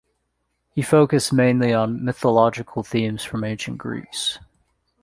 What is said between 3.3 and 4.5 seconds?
ancient Greece.